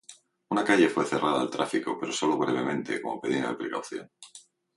Una 0.49 0.63
calle 0.63 0.89
fue 0.89 1.05
cerrada 1.05 1.39
al 1.41 1.51
tráfico 1.51 1.95
pero 1.99 2.11
sólo 2.11 2.35
brevemente, 2.35 2.99
como 3.03 3.19
medida 3.21 3.49
de 3.49 3.55
precaución. 3.55 4.09